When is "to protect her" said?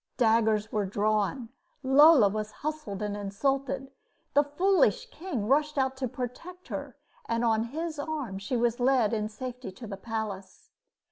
5.97-6.97